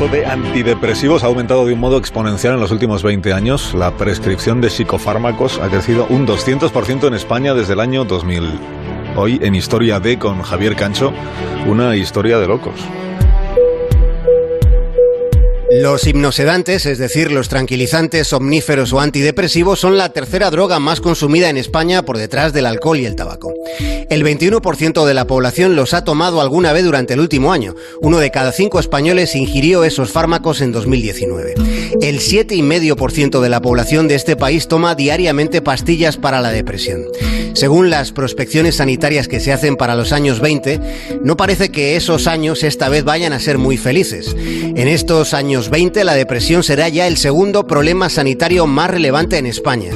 [0.00, 3.74] uso de antidepresivos ha aumentado de un modo exponencial en los últimos 20 años.
[3.74, 8.58] La prescripción de psicofármacos ha crecido un 200% en España desde el año 2000.
[9.16, 11.12] Hoy en Historia D con Javier Cancho,
[11.66, 12.80] una historia de locos.
[15.72, 21.48] Los hipnosedantes, es decir, los tranquilizantes, somníferos o antidepresivos, son la tercera droga más consumida
[21.48, 23.54] en España por detrás del alcohol y el tabaco.
[24.10, 27.76] El 21% de la población los ha tomado alguna vez durante el último año.
[28.00, 31.54] Uno de cada cinco españoles ingirió esos fármacos en 2019.
[32.02, 37.04] El 7,5% de la población de este país toma diariamente pastillas para la depresión.
[37.54, 40.80] Según las prospecciones sanitarias que se hacen para los años 20,
[41.22, 44.34] no parece que esos años esta vez vayan a ser muy felices.
[44.36, 49.44] En estos años 20 la depresión será ya el segundo problema sanitario más relevante en
[49.44, 49.92] España.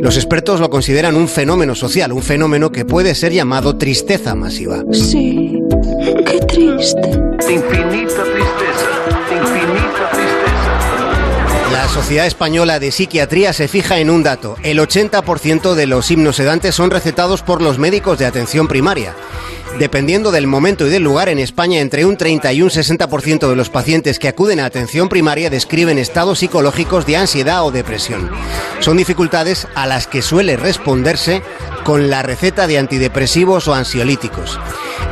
[0.00, 4.82] Los expertos lo consideran un fenómeno social, un fenómeno que puede ser llamado tristeza masiva.
[4.92, 5.60] Sí,
[6.24, 7.02] qué triste.
[7.50, 8.88] Infinita tristeza,
[9.30, 11.70] infinita tristeza.
[11.70, 14.56] La Sociedad Española de Psiquiatría se fija en un dato.
[14.62, 19.14] El 80% de los hipnosedantes son recetados por los médicos de atención primaria.
[19.78, 23.56] Dependiendo del momento y del lugar, en España entre un 30 y un 60% de
[23.56, 28.30] los pacientes que acuden a atención primaria describen estados psicológicos de ansiedad o depresión.
[28.78, 31.42] Son dificultades a las que suele responderse
[31.84, 34.60] con la receta de antidepresivos o ansiolíticos.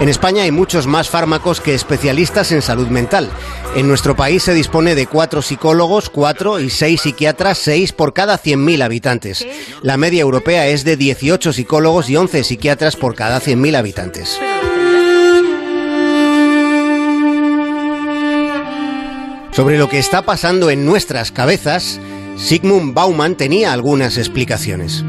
[0.01, 3.31] En España hay muchos más fármacos que especialistas en salud mental.
[3.75, 8.39] En nuestro país se dispone de cuatro psicólogos, cuatro y seis psiquiatras, seis por cada
[8.39, 9.47] 100.000 habitantes.
[9.83, 14.39] La media europea es de 18 psicólogos y 11 psiquiatras por cada 100.000 habitantes.
[19.53, 22.01] Sobre lo que está pasando en nuestras cabezas,
[22.39, 25.05] Sigmund Bauman tenía algunas explicaciones.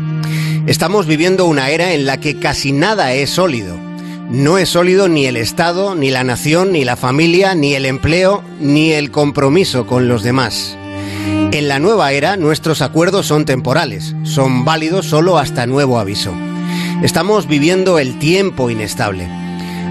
[0.68, 3.78] Estamos viviendo una era en la que casi nada es sólido.
[4.30, 8.44] No es sólido ni el Estado, ni la nación, ni la familia, ni el empleo,
[8.60, 10.78] ni el compromiso con los demás.
[11.54, 16.34] En la nueva era nuestros acuerdos son temporales, son válidos solo hasta nuevo aviso.
[17.02, 19.26] Estamos viviendo el tiempo inestable.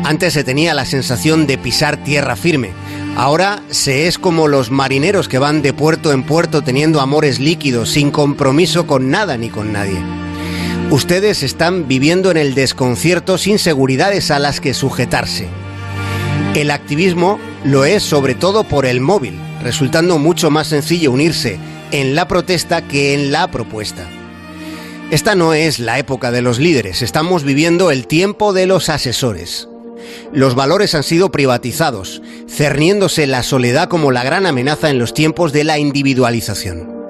[0.04, 2.72] Antes se tenía la sensación de pisar tierra firme,
[3.14, 7.90] Ahora se es como los marineros que van de puerto en puerto teniendo amores líquidos,
[7.90, 10.02] sin compromiso con nada ni con nadie.
[10.90, 15.48] Ustedes están viviendo en el desconcierto sin seguridades a las que sujetarse.
[16.54, 21.58] El activismo lo es sobre todo por el móvil, resultando mucho más sencillo unirse
[21.92, 24.06] en la protesta que en la propuesta.
[25.10, 29.68] Esta no es la época de los líderes, estamos viviendo el tiempo de los asesores.
[30.32, 35.52] Los valores han sido privatizados, cerniéndose la soledad como la gran amenaza en los tiempos
[35.52, 37.06] de la individualización.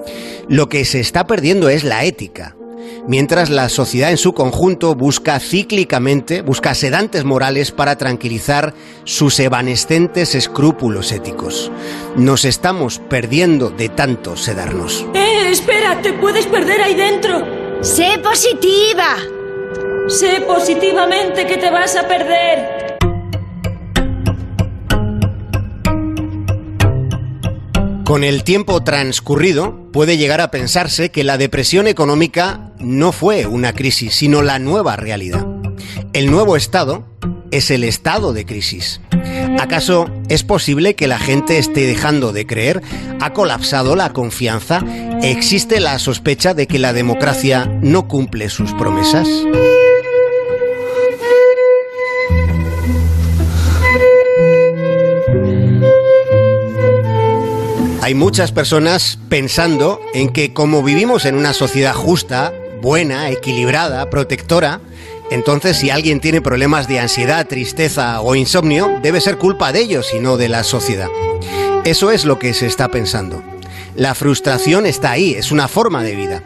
[0.49, 2.57] Lo que se está perdiendo es la ética,
[3.09, 10.35] mientras la sociedad en su conjunto busca cíclicamente, busca sedantes morales para tranquilizar sus evanescentes
[10.35, 11.73] escrúpulos éticos.
[12.17, 15.07] Nos estamos perdiendo de tanto sedarnos.
[15.15, 16.01] ¡Eh, espera!
[16.03, 17.45] ¡Te puedes perder ahí dentro!
[17.81, 19.17] ¡Sé positiva!
[20.09, 22.82] Sé positivamente que te vas a perder.
[28.05, 33.73] Con el tiempo transcurrido, puede llegar a pensarse que la depresión económica no fue una
[33.73, 35.47] crisis, sino la nueva realidad.
[36.13, 37.07] El nuevo estado
[37.53, 39.01] es el estado de crisis.
[39.61, 42.83] ¿Acaso es posible que la gente esté dejando de creer?
[43.21, 44.85] ¿Ha colapsado la confianza?
[45.23, 49.29] ¿Existe la sospecha de que la democracia no cumple sus promesas?
[58.03, 64.81] Hay muchas personas pensando en que como vivimos en una sociedad justa, buena, equilibrada, protectora,
[65.31, 70.09] entonces si alguien tiene problemas de ansiedad, tristeza o insomnio, debe ser culpa de ellos
[70.13, 71.07] y no de la sociedad.
[71.85, 73.41] Eso es lo que se está pensando.
[73.95, 76.43] La frustración está ahí, es una forma de vida.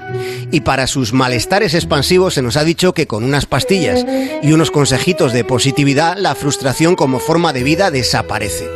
[0.53, 4.05] Y para sus malestares expansivos se nos ha dicho que con unas pastillas
[4.43, 8.69] y unos consejitos de positividad, la frustración como forma de vida desaparece.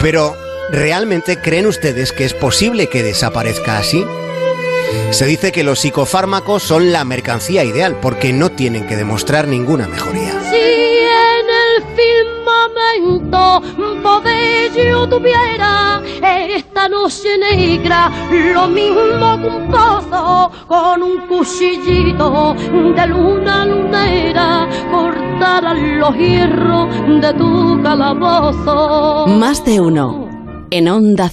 [0.00, 0.36] Pero
[0.72, 4.04] ¿Realmente creen ustedes que es posible que desaparezca así?
[5.10, 9.88] Se dice que los psicofármacos son la mercancía ideal porque no tienen que demostrar ninguna
[9.88, 10.30] mejoría.
[10.48, 13.62] Si en el firmamento
[14.00, 22.54] poder yo tuviera esta noche negra, lo mismo que un pozo con un cuchillito
[22.94, 26.88] de luna lunera, cortarán los hierros
[27.20, 29.26] de tu calabozo.
[29.26, 30.29] Más de uno
[30.70, 31.28] en Onda